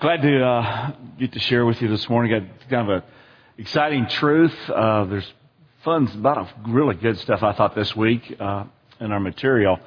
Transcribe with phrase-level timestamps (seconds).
[0.00, 2.32] Glad to uh, get to share with you this morning.
[2.32, 3.02] Got kind of an
[3.58, 4.52] exciting truth.
[4.68, 5.32] Uh, there's
[5.84, 8.64] fun, a lot of really good stuff I thought this week uh,
[8.98, 9.78] in our material,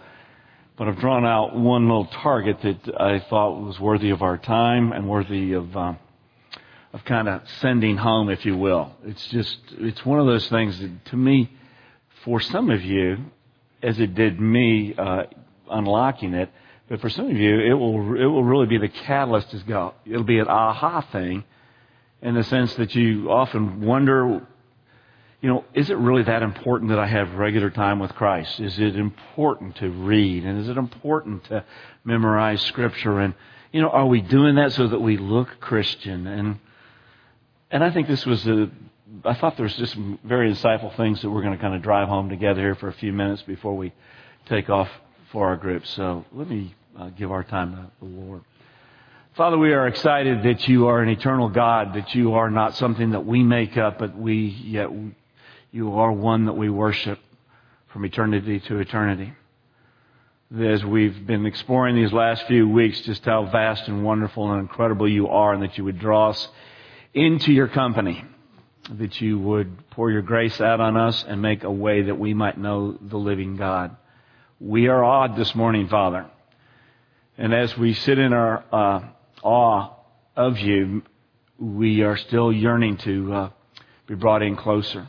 [0.77, 4.93] but I've drawn out one little target that I thought was worthy of our time
[4.93, 5.95] and worthy of uh,
[6.93, 8.95] of kind of sending home, if you will.
[9.03, 11.51] It's just it's one of those things that to me,
[12.23, 13.17] for some of you,
[13.83, 15.23] as it did me, uh,
[15.69, 16.49] unlocking it
[16.89, 19.93] but for some of you, it will, it will really be the catalyst to go.
[20.05, 21.43] It'll be an aha thing
[22.21, 24.41] in the sense that you often wonder,
[25.41, 28.59] you know, is it really that important that I have regular time with Christ?
[28.59, 30.45] Is it important to read?
[30.45, 31.65] And is it important to
[32.05, 33.19] memorize Scripture?
[33.19, 33.35] And,
[33.71, 36.25] you know, are we doing that so that we look Christian?
[36.25, 36.59] And,
[37.69, 38.71] and I think this was a,
[39.25, 41.81] I thought there was just some very insightful things that we're going to kind of
[41.81, 43.91] drive home together here for a few minutes before we
[44.45, 44.89] take off
[45.31, 45.85] for our group.
[45.85, 48.41] So let me uh, give our time to the Lord.
[49.35, 53.11] Father, we are excited that you are an eternal God, that you are not something
[53.11, 54.89] that we make up, but we yet
[55.71, 57.19] you are one that we worship
[57.89, 59.31] from eternity to eternity.
[60.59, 65.07] As we've been exploring these last few weeks, just how vast and wonderful and incredible
[65.07, 66.47] you are, and that you would draw us
[67.13, 68.23] into your company,
[68.89, 72.33] that you would pour your grace out on us and make a way that we
[72.33, 73.95] might know the living God.
[74.59, 76.25] We are awed this morning, Father.
[77.37, 79.01] And as we sit in our uh,
[79.43, 79.91] awe
[80.35, 81.03] of you,
[81.59, 83.49] we are still yearning to uh,
[84.07, 85.07] be brought in closer,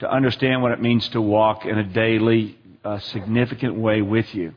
[0.00, 4.54] to understand what it means to walk in a daily, uh, significant way with you.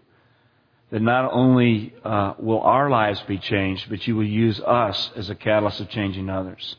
[0.91, 5.29] That not only uh, will our lives be changed, but you will use us as
[5.29, 6.77] a catalyst of changing others.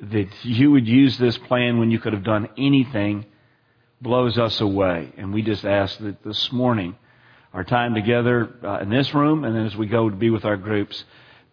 [0.00, 3.24] That you would use this plan when you could have done anything
[4.00, 5.12] blows us away.
[5.16, 6.96] And we just ask that this morning,
[7.56, 10.44] our time together uh, in this room, and then as we go to be with
[10.44, 11.04] our groups,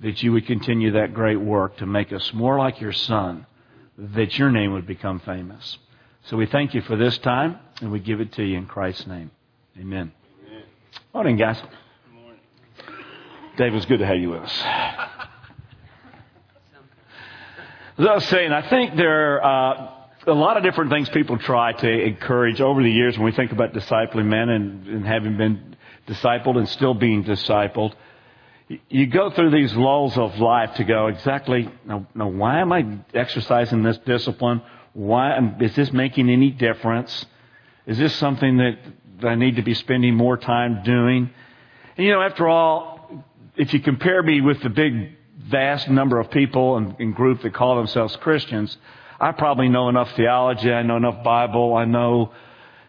[0.02, 3.46] that you would continue that great work to make us more like your Son,
[3.98, 5.78] that your name would become famous.
[6.26, 9.08] So we thank you for this time, and we give it to you in Christ's
[9.08, 9.32] name.
[9.80, 10.12] Amen.
[10.46, 10.64] Amen.
[11.14, 11.58] Morning, guys.
[11.62, 12.40] Good morning.
[13.56, 14.62] Dave, it's good to have you with us.
[17.98, 19.88] As I was saying, I think there are
[20.28, 23.32] uh, a lot of different things people try to encourage over the years when we
[23.32, 25.74] think about discipling men and, and having been
[26.08, 27.94] discipled and still being discipled.
[28.90, 33.00] You go through these lulls of life to go exactly, now, now why am I
[33.14, 34.62] exercising this discipline?
[34.94, 37.26] Why um, is this making any difference?
[37.86, 38.78] Is this something that,
[39.22, 41.30] that I need to be spending more time doing?
[41.98, 43.26] And you know, after all,
[43.56, 47.54] if you compare me with the big, vast number of people and, and group that
[47.54, 48.78] call themselves Christians,
[49.20, 52.32] I probably know enough theology, I know enough Bible, I know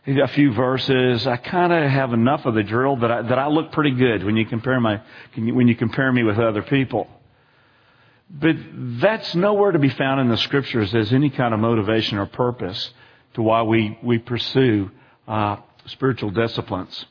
[0.06, 1.26] a few verses.
[1.26, 4.24] I kind of have enough of the drill that I, that I look pretty good
[4.24, 5.00] when you compare my
[5.34, 7.08] when you compare me with other people.
[8.30, 8.56] But
[9.00, 12.90] that's nowhere to be found in the scriptures as any kind of motivation or purpose
[13.34, 14.90] to why we we pursue
[15.26, 15.56] uh,
[15.86, 17.04] spiritual disciplines.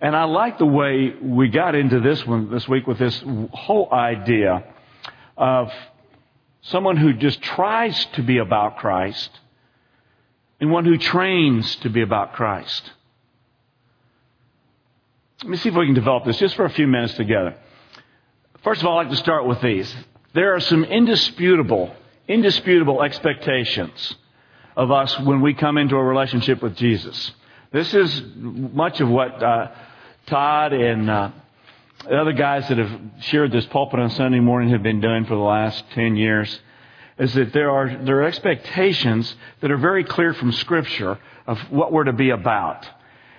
[0.00, 3.88] And I like the way we got into this one this week with this whole
[3.92, 4.64] idea
[5.36, 5.72] of
[6.62, 9.30] someone who just tries to be about Christ
[10.64, 12.90] and one who trains to be about Christ.
[15.42, 17.54] Let me see if we can develop this just for a few minutes together.
[18.62, 19.94] First of all, I'd like to start with these.
[20.32, 21.94] There are some indisputable,
[22.26, 24.14] indisputable expectations
[24.74, 27.32] of us when we come into a relationship with Jesus.
[27.70, 29.70] This is much of what uh,
[30.28, 31.30] Todd and uh,
[32.08, 35.34] the other guys that have shared this pulpit on Sunday morning have been doing for
[35.34, 36.58] the last 10 years
[37.18, 41.92] is that there are, there are expectations that are very clear from Scripture of what
[41.92, 42.86] we're to be about.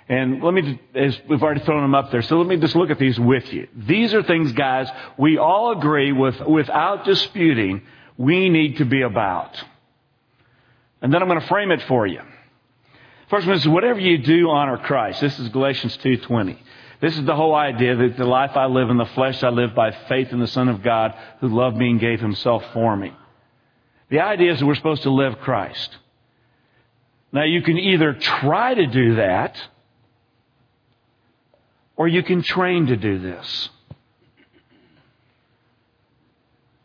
[0.07, 2.91] And let me, as we've already thrown them up there, so let me just look
[2.91, 3.67] at these with you.
[3.75, 4.87] These are things, guys,
[5.17, 7.81] we all agree with, without disputing,
[8.17, 9.61] we need to be about.
[11.01, 12.21] And then I'm going to frame it for you.
[13.29, 15.19] First one is whatever you do, honor Christ.
[15.19, 16.57] This is Galatians 2.20.
[17.01, 19.75] This is the whole idea that the life I live in the flesh I live
[19.75, 23.11] by faith in the Son of God who loved me and gave himself for me.
[24.09, 25.97] The idea is that we're supposed to live Christ.
[27.31, 29.57] Now you can either try to do that,
[31.95, 33.69] or you can train to do this.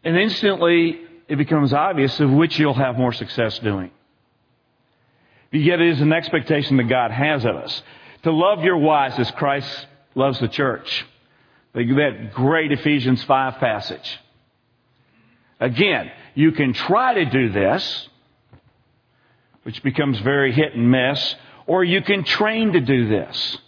[0.03, 3.91] And instantly it becomes obvious of which you'll have more success doing.
[5.53, 7.83] Yet it is an expectation that God has of us.
[8.23, 11.07] To love your wives as Christ loves the church.
[11.73, 14.21] That great Ephesians 5 passage.
[15.59, 18.09] Again, you can try to do this,
[19.63, 21.35] which becomes very hit and miss,
[21.67, 23.59] or you can train to do this.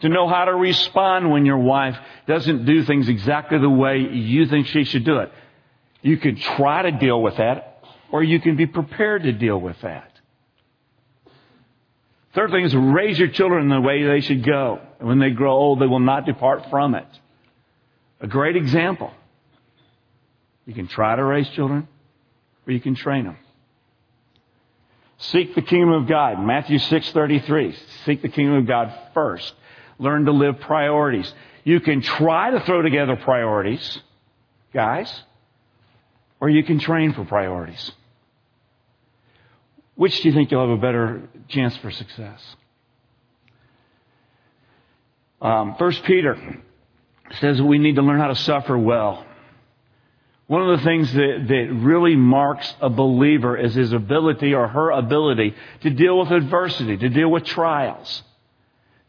[0.00, 1.96] To know how to respond when your wife
[2.26, 5.30] doesn't do things exactly the way you think she should do it.
[6.00, 9.78] You can try to deal with that, or you can be prepared to deal with
[9.82, 10.10] that.
[12.32, 14.80] Third thing is raise your children the way they should go.
[14.98, 17.06] And when they grow old, they will not depart from it.
[18.20, 19.12] A great example.
[20.70, 21.88] You can try to raise children,
[22.64, 23.36] or you can train them.
[25.18, 26.38] Seek the kingdom of God.
[26.38, 27.74] Matthew 6:33.
[28.04, 29.52] Seek the kingdom of God first.
[29.98, 31.34] Learn to live priorities.
[31.64, 34.00] You can try to throw together priorities,
[34.72, 35.24] guys,
[36.38, 37.90] or you can train for priorities.
[39.96, 42.40] Which do you think you'll have a better chance for success?
[45.42, 46.62] Um, First Peter
[47.40, 49.26] says we need to learn how to suffer well.
[50.50, 54.90] One of the things that, that really marks a believer is his ability or her
[54.90, 58.24] ability to deal with adversity, to deal with trials,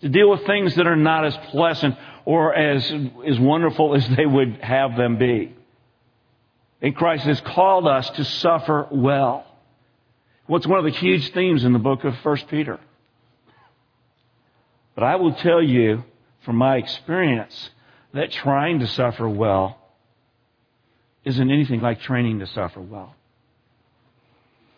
[0.01, 1.95] to deal with things that are not as pleasant
[2.25, 2.85] or as,
[3.25, 5.55] as wonderful as they would have them be.
[6.79, 9.43] And Christ has called us to suffer well.
[10.45, 12.79] What's one of the huge themes in the book of 1 Peter?
[14.93, 16.03] But I will tell you
[16.45, 17.71] from my experience
[18.13, 19.80] that trying to suffer well
[21.25, 23.15] isn't anything like training to suffer well.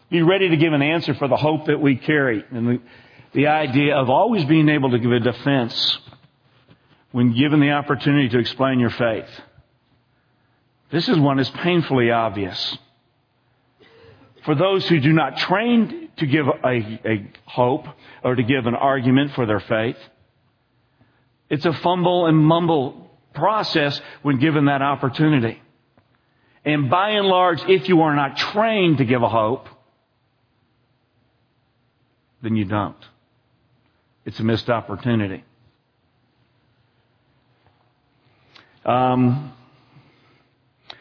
[0.10, 2.82] Be ready to give an answer for the hope that we carry and the,
[3.34, 5.98] the idea of always being able to give a defense
[7.12, 9.30] when given the opportunity to explain your faith.
[10.92, 12.78] This is one that's painfully obvious.
[14.46, 17.88] For those who do not train to give a, a hope
[18.24, 19.98] or to give an argument for their faith,
[21.50, 25.60] it's a fumble and mumble process when given that opportunity.
[26.66, 29.68] And by and large, if you are not trained to give a hope,
[32.42, 32.96] then you don't.
[34.26, 35.44] It's a missed opportunity.
[38.86, 39.54] Um,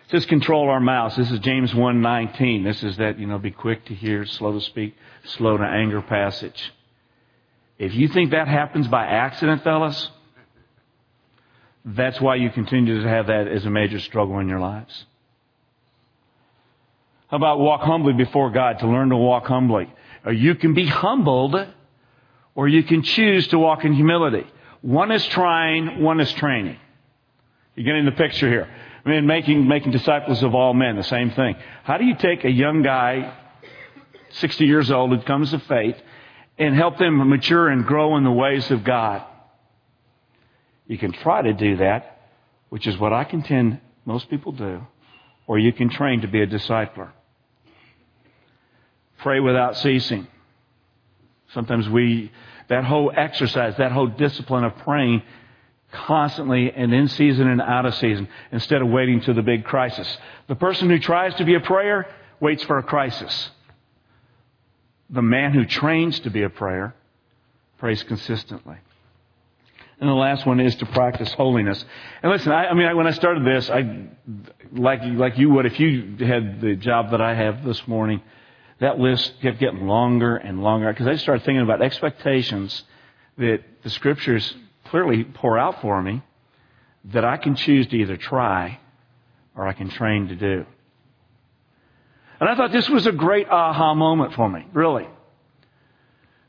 [0.08, 1.16] says control our mouths.
[1.16, 2.64] This is James 1:19.
[2.64, 4.94] This is that, you know, be quick to hear, slow to speak,
[5.24, 6.72] slow to anger passage.
[7.78, 10.10] If you think that happens by accident, fellas,
[11.84, 15.06] that's why you continue to have that as a major struggle in your lives.
[17.32, 19.92] About walk humbly before God to learn to walk humbly?
[20.24, 21.56] Uh, you can be humbled
[22.54, 24.46] or you can choose to walk in humility.
[24.82, 26.76] One is trying, one is training.
[27.74, 28.68] You getting the picture here?
[29.04, 31.56] I mean, making, making disciples of all men, the same thing.
[31.84, 33.34] How do you take a young guy,
[34.32, 35.96] 60 years old, who comes to faith,
[36.58, 39.24] and help them mature and grow in the ways of God?
[40.86, 42.28] You can try to do that,
[42.68, 44.82] which is what I contend most people do,
[45.46, 47.10] or you can train to be a discipler.
[49.22, 50.26] Pray without ceasing.
[51.54, 52.32] Sometimes we,
[52.68, 55.22] that whole exercise, that whole discipline of praying
[55.92, 60.18] constantly and in season and out of season instead of waiting to the big crisis.
[60.48, 62.08] The person who tries to be a prayer
[62.40, 63.50] waits for a crisis.
[65.10, 66.94] The man who trains to be a prayer
[67.78, 68.76] prays consistently.
[70.00, 71.84] And the last one is to practice holiness.
[72.22, 74.08] And listen, I, I mean, I, when I started this, I,
[74.72, 78.20] like, like you would if you had the job that I have this morning,
[78.82, 82.82] that list kept getting longer and longer because I started thinking about expectations
[83.38, 84.56] that the scriptures
[84.86, 86.20] clearly pour out for me
[87.12, 88.80] that I can choose to either try
[89.54, 90.66] or I can train to do.
[92.40, 95.06] And I thought this was a great aha moment for me, really.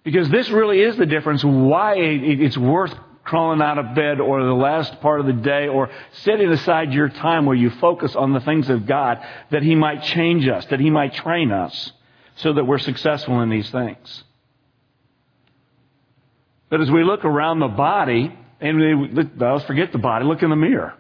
[0.04, 4.54] Because this really is the difference why it's worth crawling out of bed or the
[4.54, 5.92] last part of the day or
[6.24, 10.02] setting aside your time where you focus on the things of God that He might
[10.02, 11.92] change us, that He might train us
[12.36, 14.24] so that we're successful in these things.
[16.70, 20.50] But as we look around the body, and we, let's forget the body, look in
[20.50, 20.96] the mirror.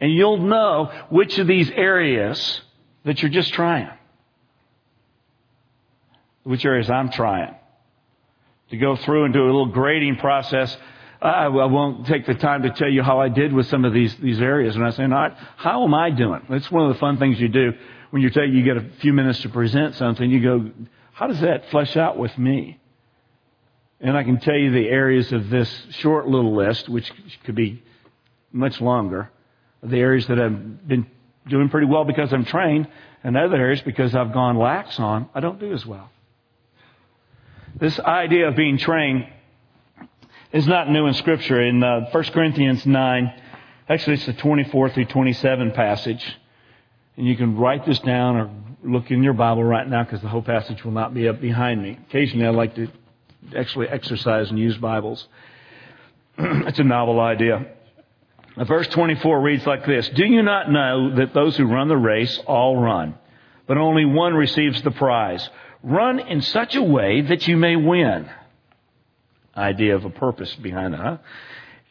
[0.00, 2.60] And you'll know which of these areas
[3.04, 3.88] that you're just trying.
[6.42, 7.54] Which areas I'm trying.
[8.70, 10.76] To go through and do a little grading process.
[11.20, 13.92] I, I won't take the time to tell you how I did with some of
[13.92, 14.74] these, these areas.
[14.74, 16.42] And I say, no, how am I doing?
[16.48, 17.72] That's one of the fun things you do
[18.10, 20.70] when you take, you get a few minutes to present something, you go,
[21.12, 22.78] how does that flesh out with me?
[24.00, 27.10] And I can tell you the areas of this short little list, which
[27.44, 27.82] could be
[28.52, 29.30] much longer,
[29.82, 31.06] the areas that I've been
[31.48, 32.88] doing pretty well because I'm trained,
[33.22, 36.10] and other areas because I've gone lax on, I don't do as well.
[37.78, 39.26] This idea of being trained
[40.52, 41.60] is not new in Scripture.
[41.60, 43.42] In uh, 1 Corinthians 9,
[43.88, 46.24] actually it's the 24 through 27 passage,
[47.20, 48.50] and you can write this down or
[48.82, 51.82] look in your Bible right now because the whole passage will not be up behind
[51.82, 51.98] me.
[52.08, 52.88] Occasionally I like to
[53.54, 55.28] actually exercise and use Bibles.
[56.38, 57.66] it's a novel idea.
[58.56, 62.40] Verse 24 reads like this Do you not know that those who run the race
[62.46, 63.18] all run,
[63.66, 65.46] but only one receives the prize?
[65.82, 68.30] Run in such a way that you may win.
[69.54, 71.18] Idea of a purpose behind that, huh?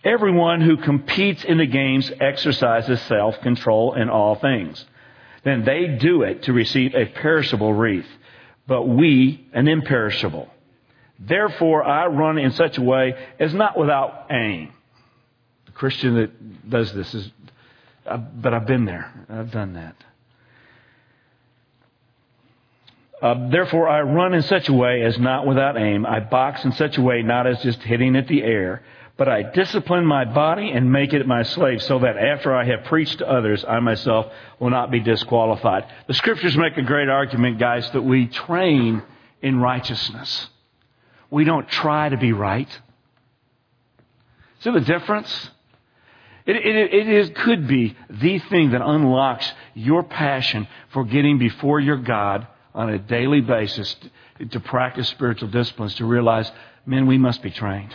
[0.04, 4.84] Everyone who competes in the games exercises self control in all things.
[5.44, 8.08] Then they do it to receive a perishable wreath,
[8.68, 10.50] but we an imperishable.
[11.20, 14.74] Therefore, I run in such a way as not without aim.
[15.66, 17.30] The Christian that does this is,
[18.06, 19.12] uh, but I've been there.
[19.30, 19.96] I've done that.
[23.22, 26.06] Uh, therefore, I run in such a way as not without aim.
[26.06, 28.82] I box in such a way not as just hitting at the air,
[29.20, 32.86] but I discipline my body and make it my slave so that after I have
[32.86, 35.84] preached to others, I myself will not be disqualified.
[36.08, 39.04] The scriptures make a great argument, guys, that we train
[39.42, 40.48] in righteousness.
[41.30, 42.70] We don't try to be right.
[44.62, 45.50] See the difference?
[46.46, 51.82] It, it, it is, could be the thing that unlocks your passion for getting before
[51.82, 53.98] your God on a daily basis
[54.38, 56.50] to, to practice spiritual disciplines, to realize,
[56.86, 57.94] men, we must be trained.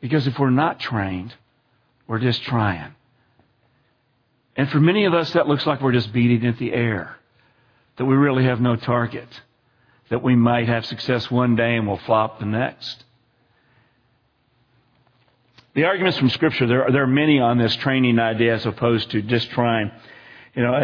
[0.00, 1.34] Because if we're not trained,
[2.06, 2.94] we're just trying.
[4.56, 7.16] And for many of us, that looks like we're just beating at the air,
[7.96, 9.28] that we really have no target,
[10.10, 13.04] that we might have success one day and we'll flop the next.
[15.74, 19.12] The arguments from Scripture, there are, there are many on this training idea as opposed
[19.12, 19.92] to just trying.
[20.54, 20.74] You know,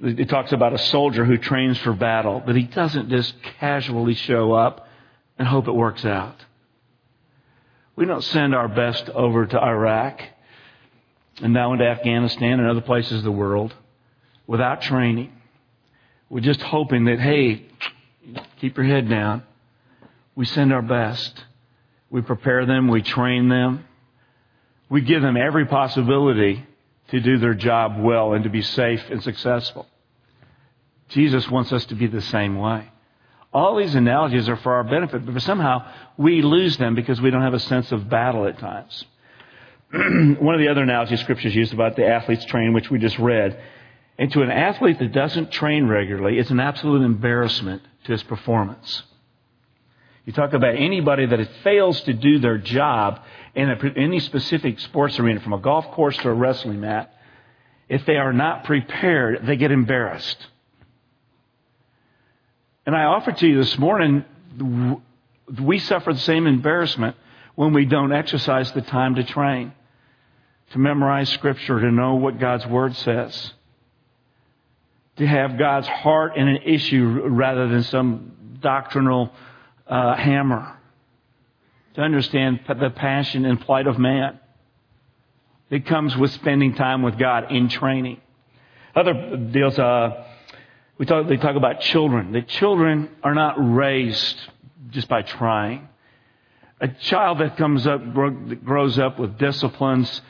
[0.00, 4.14] it, it talks about a soldier who trains for battle, but he doesn't just casually
[4.14, 4.86] show up
[5.38, 6.36] and hope it works out.
[7.96, 10.20] We don't send our best over to Iraq
[11.42, 13.74] and now into Afghanistan and other places of the world
[14.46, 15.32] without training.
[16.28, 17.64] We're just hoping that, hey,
[18.60, 19.44] keep your head down.
[20.34, 21.42] We send our best.
[22.10, 22.88] We prepare them.
[22.88, 23.86] We train them.
[24.90, 26.64] We give them every possibility
[27.08, 29.86] to do their job well and to be safe and successful.
[31.08, 32.90] Jesus wants us to be the same way.
[33.56, 35.82] All these analogies are for our benefit, but somehow
[36.18, 39.06] we lose them because we don't have a sense of battle at times.
[39.92, 43.58] One of the other analogies scriptures use about the athlete's train, which we just read,
[44.18, 49.04] and to an athlete that doesn't train regularly, it's an absolute embarrassment to his performance.
[50.26, 53.22] You talk about anybody that fails to do their job
[53.54, 57.10] in a, any specific sports arena, from a golf course to a wrestling mat,
[57.88, 60.46] if they are not prepared, they get embarrassed.
[62.86, 64.24] And I offer to you this morning,
[65.60, 67.16] we suffer the same embarrassment
[67.56, 69.72] when we don't exercise the time to train,
[70.70, 73.52] to memorize Scripture, to know what God's Word says,
[75.16, 79.32] to have God's heart in an issue rather than some doctrinal
[79.88, 80.78] uh, hammer,
[81.94, 84.38] to understand the passion and plight of man.
[85.70, 88.20] It comes with spending time with God in training.
[88.94, 90.24] Other deals, uh,
[90.98, 92.32] we talk, they talk about children.
[92.32, 94.36] The children are not raised
[94.90, 95.88] just by trying.
[96.80, 100.20] A child that comes up, that grows up with disciplines,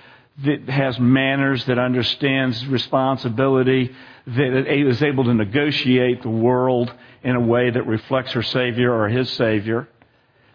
[0.45, 3.95] that has manners, that understands responsibility,
[4.27, 6.93] that is able to negotiate the world
[7.23, 9.89] in a way that reflects her Savior or his Savior.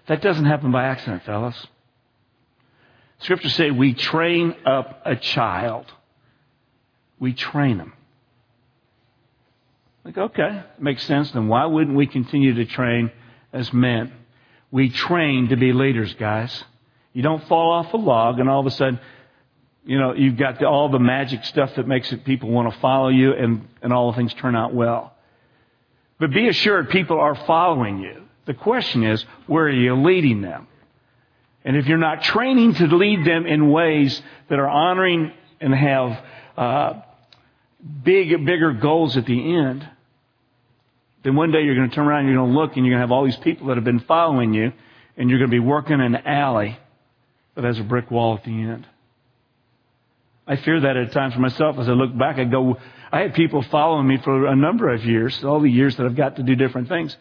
[0.08, 1.68] That doesn't happen by accident, fellas.
[3.20, 5.86] Scriptures say we train up a child.
[7.20, 7.94] We train them.
[10.04, 11.32] Like, okay, makes sense.
[11.32, 13.12] Then why wouldn't we continue to train
[13.54, 14.12] as men?
[14.72, 16.64] We train to be leaders, guys.
[17.14, 19.00] You don't fall off a log and all of a sudden,
[19.86, 22.80] you know, you've got the, all the magic stuff that makes it people want to
[22.80, 25.14] follow you and, and all the things turn out well.
[26.20, 28.24] But be assured people are following you.
[28.46, 30.68] The question is, where are you leading them?
[31.64, 36.24] And if you're not training to lead them in ways that are honoring and have
[36.58, 37.02] uh,
[38.04, 39.88] big, bigger goals at the end,
[41.24, 42.94] then one day you're going to turn around and you're going to look and you're
[42.94, 44.72] going to have all these people that have been following you
[45.18, 46.78] and you're going to be working in an alley
[47.56, 48.88] that has a brick wall at the end.
[50.48, 52.38] I fear that at times for myself as I look back.
[52.38, 52.78] I go,
[53.12, 56.16] I had people following me for a number of years, all the years that I've
[56.16, 57.16] got to do different things.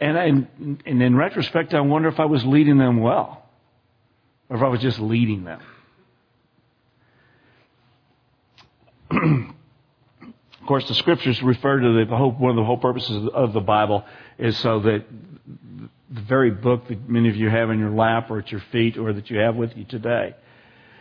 [0.00, 3.48] And, I, and in retrospect, I wonder if I was leading them well
[4.48, 5.60] or if I was just leading them.
[10.60, 13.60] of course, the scriptures refer to the whole, one of the whole purposes of the
[13.60, 14.04] Bible
[14.38, 15.04] is so that
[16.10, 18.96] the very book that many of you have in your lap or at your feet
[18.96, 20.34] or that you have with you today.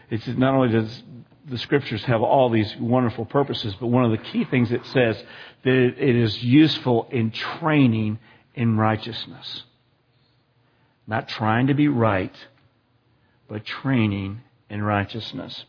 [0.09, 1.03] It's not only does
[1.45, 5.21] the scriptures have all these wonderful purposes, but one of the key things it says
[5.63, 8.19] that it is useful in training
[8.53, 9.63] in righteousness.
[11.07, 12.35] Not trying to be right,
[13.47, 15.65] but training in righteousness.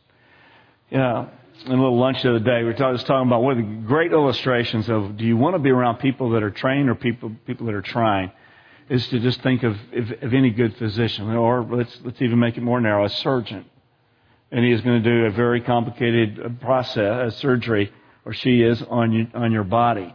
[0.91, 1.31] You know,
[1.65, 3.87] in a little lunch the other day, we were talking, talking about one of the
[3.87, 7.33] great illustrations of do you want to be around people that are trained or people
[7.47, 8.33] people that are trying?
[8.89, 12.57] Is to just think of, of, of any good physician, or let's let's even make
[12.57, 13.65] it more narrow, a surgeon,
[14.51, 17.93] and he is going to do a very complicated uh, process, a surgery,
[18.25, 20.15] or she is on you, on your body,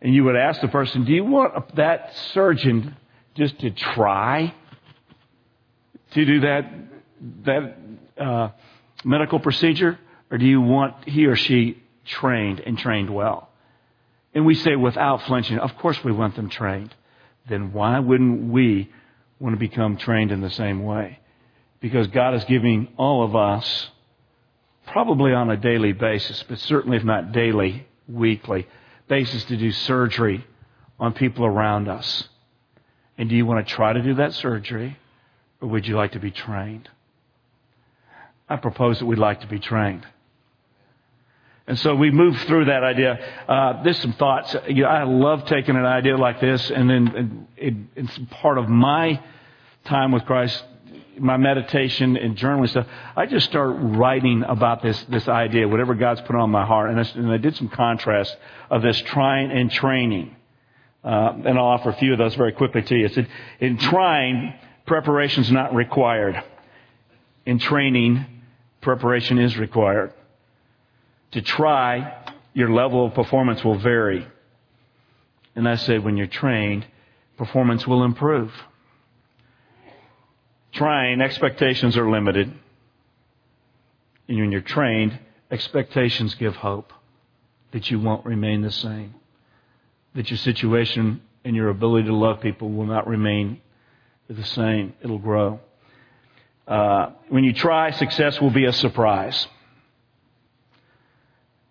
[0.00, 2.96] and you would ask the person, do you want that surgeon
[3.34, 4.54] just to try
[6.12, 6.72] to do that
[7.44, 7.76] that
[8.18, 8.48] uh,
[9.04, 9.98] medical procedure?
[10.30, 13.50] Or do you want he or she trained and trained well?
[14.34, 16.94] And we say without flinching, of course we want them trained.
[17.48, 18.90] Then why wouldn't we
[19.38, 21.20] want to become trained in the same way?
[21.80, 23.90] Because God is giving all of us,
[24.86, 28.66] probably on a daily basis, but certainly if not daily, weekly,
[29.08, 30.44] basis to do surgery
[30.98, 32.28] on people around us.
[33.18, 34.98] And do you want to try to do that surgery,
[35.60, 36.88] or would you like to be trained?
[38.48, 40.06] I propose that we'd like to be trained.
[41.66, 43.18] And so we move through that idea.
[43.48, 44.54] Uh, there's some thoughts.
[44.68, 48.68] You know, I love taking an idea like this, and then it, it's part of
[48.68, 49.22] my
[49.86, 50.62] time with Christ,
[51.18, 52.86] my meditation and journaling stuff.
[53.16, 57.00] I just start writing about this this idea, whatever God's put on my heart, and
[57.00, 58.36] I, and I did some contrast
[58.68, 60.36] of this trying and training.
[61.02, 63.08] Uh, and I'll offer a few of those very quickly to you.
[63.08, 63.28] said,
[63.60, 64.54] in trying,
[64.86, 66.42] preparation is not required.
[67.44, 68.24] In training,
[68.80, 70.14] preparation is required
[71.34, 74.26] to try, your level of performance will vary.
[75.56, 76.86] And I said, when you're trained,
[77.36, 78.52] performance will improve.
[80.72, 82.52] Trying, expectations are limited.
[84.28, 85.18] And when you're trained,
[85.50, 86.92] expectations give hope
[87.72, 89.14] that you won't remain the same.
[90.14, 93.60] That your situation and your ability to love people will not remain
[94.28, 94.94] the same.
[95.02, 95.58] It'll grow.
[96.68, 99.48] Uh, when you try, success will be a surprise.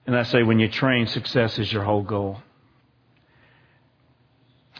[0.06, 2.42] And I say, when you train, success is your whole goal.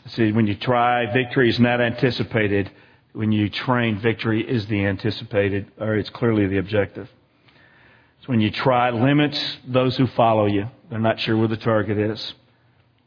[0.08, 2.70] See, when you try, victory is not anticipated.
[3.14, 7.10] When you train, victory is the anticipated, or it's clearly the objective.
[8.22, 10.70] So when you try, limits those who follow you.
[10.90, 12.34] They're not sure where the target is.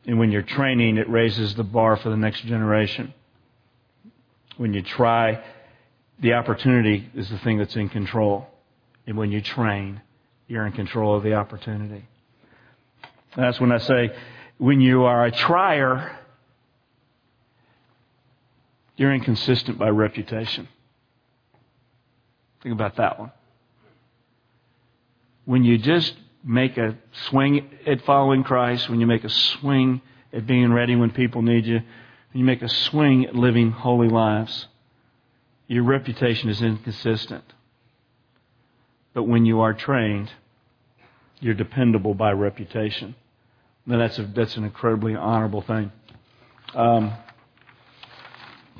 [0.07, 3.13] And when you're training, it raises the bar for the next generation.
[4.57, 5.43] When you try,
[6.21, 8.47] the opportunity is the thing that's in control.
[9.07, 10.01] And when you train,
[10.49, 12.07] you're in control of the opportunity.
[13.37, 14.17] That's when I say,
[14.59, 16.19] when you are a trier,
[18.97, 20.69] you're inconsistent by reputation.
[22.63, 23.33] Think about that one.
[25.45, 26.97] When you just make a
[27.29, 30.01] swing at following Christ, when you make a swing
[30.33, 34.09] at being ready when people need you, when you make a swing at living holy
[34.09, 34.67] lives,
[35.67, 37.45] your reputation is inconsistent.
[39.17, 40.31] But when you are trained,
[41.41, 43.15] you're dependable by reputation.
[43.87, 45.91] Then that's, a, that's an incredibly honorable thing.
[46.75, 47.15] Um,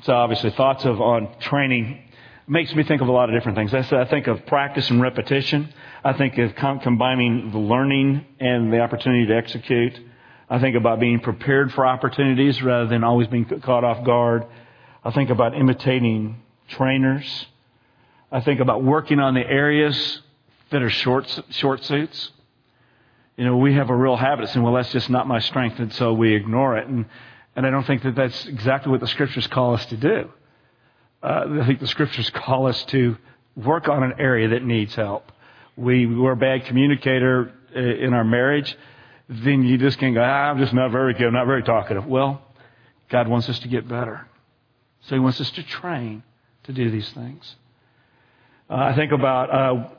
[0.03, 2.03] so obviously, thoughts of on training
[2.47, 3.73] makes me think of a lot of different things.
[3.73, 5.73] I, think of practice and repetition.
[6.03, 9.99] I think of com- combining the learning and the opportunity to execute.
[10.51, 14.45] I think about being prepared for opportunities rather than always being caught off guard.
[15.03, 17.47] I think about imitating trainers.
[18.31, 20.21] I think about working on the areas
[20.69, 22.31] that are short, short suits.
[23.35, 25.79] You know, we have a real habit of saying, well, that's just not my strength,
[25.79, 26.87] and so we ignore it.
[26.87, 27.05] And,
[27.55, 30.31] and I don't think that that's exactly what the scriptures call us to do.
[31.21, 33.17] Uh, I think the scriptures call us to
[33.55, 35.31] work on an area that needs help.
[35.75, 38.75] We were a bad communicator uh, in our marriage,
[39.29, 42.05] then you just can go, ah, I'm just not very good, I'm not very talkative.
[42.05, 42.41] Well,
[43.09, 44.27] God wants us to get better.
[45.01, 46.23] So He wants us to train
[46.63, 47.55] to do these things.
[48.69, 49.89] Uh, I think about uh,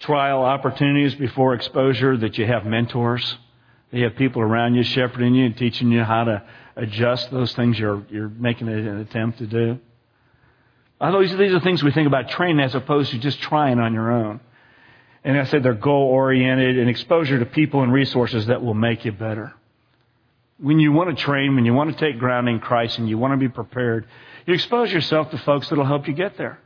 [0.00, 3.36] trial opportunities before exposure, that you have mentors.
[3.92, 6.42] You have people around you shepherding you and teaching you how to
[6.76, 9.78] adjust those things you're, you're making an attempt to do.
[11.00, 14.10] Although these are things we think about training as opposed to just trying on your
[14.12, 14.40] own.
[15.24, 19.04] And I said they're goal oriented and exposure to people and resources that will make
[19.04, 19.52] you better.
[20.58, 23.18] When you want to train, when you want to take ground in Christ and you
[23.18, 24.06] want to be prepared,
[24.46, 26.58] you expose yourself to folks that will help you get there.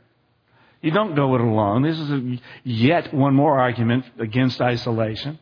[0.85, 1.81] You don't go it alone.
[1.81, 5.39] This is a, yet one more argument against isolation.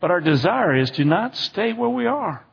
[0.00, 2.44] But our desire is to not stay where we are.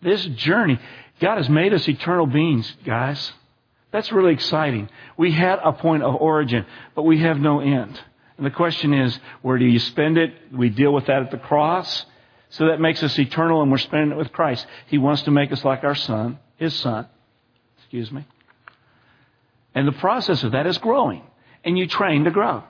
[0.00, 0.80] This journey,
[1.20, 3.34] God has made us eternal beings, guys.
[3.92, 4.88] That's really exciting.
[5.18, 8.00] We had a point of origin, but we have no end.
[8.38, 10.32] And the question is, where do you spend it?
[10.50, 12.06] We deal with that at the cross.
[12.48, 14.66] So that makes us eternal and we're spending it with Christ.
[14.86, 17.06] He wants to make us like our son, his son.
[17.76, 18.24] excuse me.
[19.76, 21.22] And the process of that is growing.
[21.62, 22.64] And you train to grow.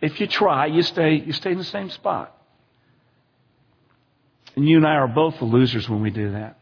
[0.00, 2.32] If you try, you stay, you stay in the same spot.
[4.54, 6.60] And you and I are both the losers when we do that.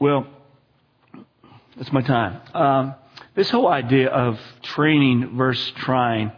[0.00, 0.26] Well,
[1.76, 2.40] that's my time.
[2.54, 2.94] Um,
[3.34, 6.32] this whole idea of training versus trying,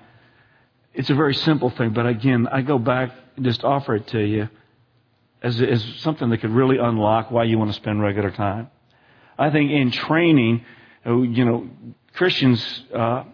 [0.93, 4.21] it's a very simple thing, but again, I go back and just offer it to
[4.21, 4.49] you
[5.41, 8.71] as, as something that could really unlock why you want to spend regular time.
[9.39, 10.65] I think in training,
[11.07, 11.69] uh, you know,
[12.15, 13.25] Christians uh,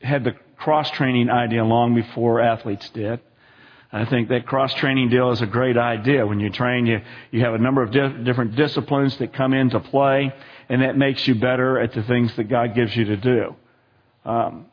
[0.00, 3.20] had the cross training idea long before athletes did.
[3.90, 6.26] I think that cross training deal is a great idea.
[6.26, 7.00] When you train, you,
[7.30, 10.32] you have a number of di- different disciplines that come into play,
[10.68, 13.56] and that makes you better at the things that God gives you to do.
[14.26, 14.66] Um,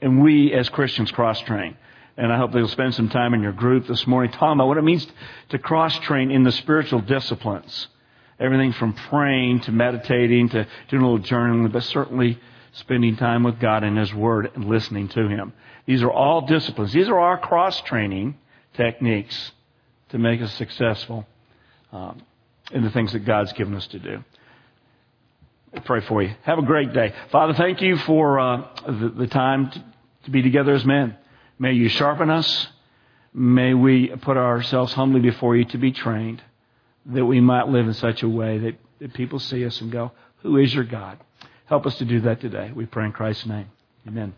[0.00, 1.76] and we as Christians cross train.
[2.16, 4.78] And I hope you'll spend some time in your group this morning talking about what
[4.78, 5.06] it means
[5.48, 7.88] to cross train in the spiritual disciplines.
[8.42, 12.38] Everything from praying to meditating to doing a little journaling, but certainly
[12.72, 15.52] spending time with God and His Word and listening to Him.
[15.86, 16.92] These are all disciplines.
[16.92, 18.36] These are our cross training
[18.74, 19.52] techniques
[20.10, 21.26] to make us successful
[21.92, 22.22] um,
[22.72, 24.24] in the things that God's given us to do.
[25.74, 26.34] I pray for you.
[26.42, 27.14] Have a great day.
[27.30, 29.84] Father, thank you for uh, the, the, time to,
[30.24, 31.16] to be together as men.
[31.58, 32.68] May you sharpen us.
[33.32, 36.42] May we put ourselves humbly before you to be trained,
[37.06, 40.12] that we might live in such a way that, that people see us and go,
[40.42, 41.18] Who is your God?
[41.66, 42.72] Help us to do that today.
[42.74, 43.70] We pray in Christ's name.
[44.06, 44.34] Amen.